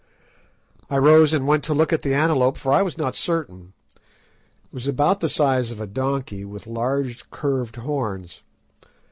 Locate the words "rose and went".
0.97-1.63